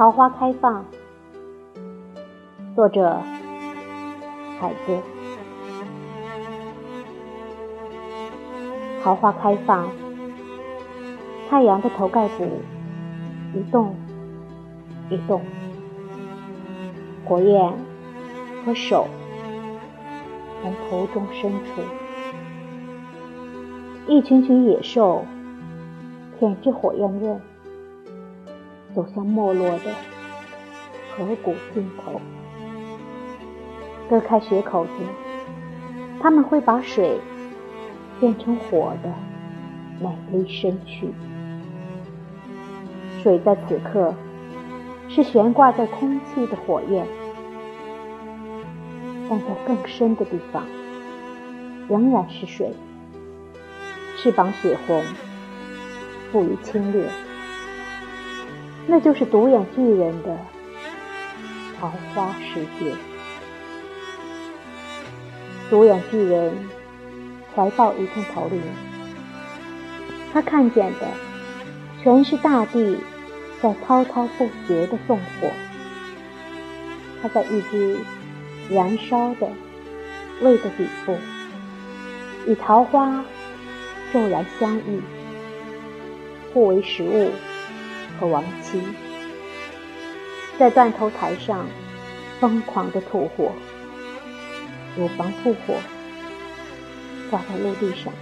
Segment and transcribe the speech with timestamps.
[0.00, 0.82] 桃花开放，
[2.74, 3.20] 作者
[4.58, 5.19] 海子。
[9.02, 9.88] 桃花开放，
[11.48, 12.60] 太阳的头盖骨
[13.54, 13.94] 一动
[15.08, 15.40] 一动，
[17.24, 17.72] 火焰
[18.64, 19.08] 和手
[20.62, 21.82] 从头中伸出，
[24.06, 25.24] 一群群野兽
[26.38, 27.40] 舔着火焰刃。
[28.92, 29.94] 走向没落的
[31.16, 32.20] 河谷尽头，
[34.08, 34.90] 割开血口子，
[36.20, 37.20] 他们会把水
[38.20, 39.12] 变成火的
[39.98, 41.12] 美丽身躯。
[43.22, 44.14] 水在此刻
[45.08, 47.06] 是悬挂在空气的火焰，
[49.28, 50.64] 但在更深的地方，
[51.88, 52.72] 仍然是水。
[54.16, 55.02] 翅膀血红，
[56.30, 57.08] 富于侵略。
[58.86, 60.36] 那就是独眼巨人的
[61.78, 62.94] 桃花世界。
[65.70, 66.52] 独眼巨人
[67.54, 68.60] 怀抱一片桃林，
[70.32, 71.08] 他看见的
[72.02, 72.98] 全是大地
[73.60, 75.50] 在滔滔不绝的纵火。
[77.22, 77.98] 他在一只
[78.70, 79.48] 燃烧的
[80.40, 81.16] 胃的底部，
[82.46, 83.24] 与桃花
[84.12, 85.00] 骤然相遇，
[86.52, 87.30] 互为食物。
[88.18, 88.82] 和亡妻
[90.58, 91.66] 在断头台上
[92.38, 93.50] 疯狂的吐火，
[94.94, 95.76] 乳房吐火，
[97.30, 98.12] 挂在陆地上，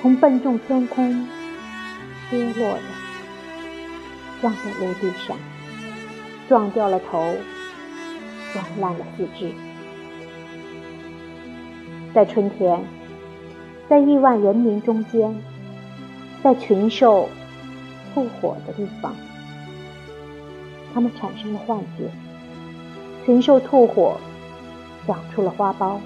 [0.00, 1.26] 从笨重天空
[2.30, 2.82] 跌落的，
[4.40, 5.36] 撞在陆地上，
[6.48, 7.34] 撞掉了头，
[8.52, 9.52] 撞烂了四肢。
[12.14, 12.82] 在春天，
[13.88, 15.36] 在亿万人民中间，
[16.42, 17.28] 在群兽。
[18.14, 19.14] 吐火的地方，
[20.94, 22.10] 他们产生了幻觉。
[23.26, 24.16] 群兽吐火，
[25.06, 25.98] 长出了花苞；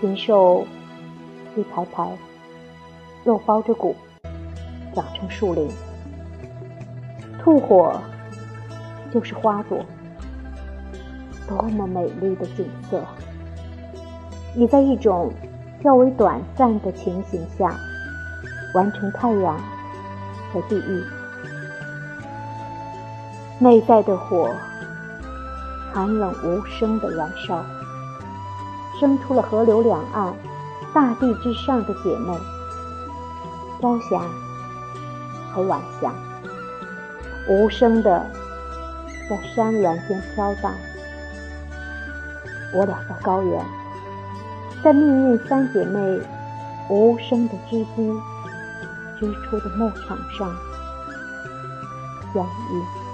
[0.00, 0.66] 禽兽
[1.56, 2.16] 一排排，
[3.24, 3.94] 肉包着骨，
[4.94, 5.68] 长成树林。
[7.42, 8.00] 吐火
[9.12, 9.84] 就是花朵，
[11.48, 13.02] 多么美丽的景色！
[14.54, 15.32] 你在一种
[15.82, 17.74] 较为短暂的情形下，
[18.74, 19.58] 完成太阳。
[20.52, 21.02] 和地狱，
[23.58, 24.48] 内在的火
[25.92, 27.64] 寒冷无声的燃烧，
[28.98, 30.34] 生出了河流两岸、
[30.92, 32.36] 大地之上的姐妹
[33.80, 34.22] 朝霞
[35.52, 36.12] 和晚霞，
[37.48, 38.26] 无声的
[39.28, 40.72] 在山峦间飘荡。
[42.74, 43.64] 我俩在高原，
[44.82, 46.20] 在命运三姐妹
[46.88, 48.12] 无声的织机。
[49.18, 50.54] 织出的牧场上
[52.34, 53.05] 相遇。